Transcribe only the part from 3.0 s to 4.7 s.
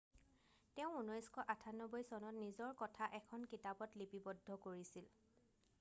এখন কিতাপত লিপিবদ্ধ